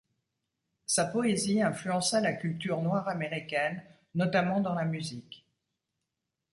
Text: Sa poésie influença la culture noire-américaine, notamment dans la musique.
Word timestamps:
Sa 0.87 1.05
poésie 1.05 1.61
influença 1.61 2.21
la 2.21 2.33
culture 2.33 2.81
noire-américaine, 2.81 3.83
notamment 4.15 4.59
dans 4.59 4.73
la 4.73 4.85
musique. 4.85 5.45